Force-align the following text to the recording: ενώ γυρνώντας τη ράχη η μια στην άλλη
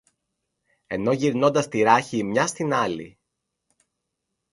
ενώ 0.87 1.11
γυρνώντας 1.11 1.67
τη 1.67 1.81
ράχη 1.81 2.17
η 2.17 2.23
μια 2.23 2.47
στην 2.47 2.73
άλλη 2.73 3.17